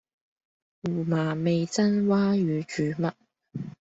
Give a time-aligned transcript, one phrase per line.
[0.81, 3.11] 胡麻味噌鮭魚煮物